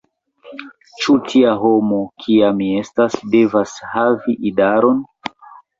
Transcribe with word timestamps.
Ĉu 1.03 1.15
tia 1.27 1.51
homo, 1.65 2.01
kia 2.25 2.49
mi 2.63 2.73
estas, 2.81 3.21
devas 3.37 3.79
havi 3.95 4.39
idaron? 4.55 5.03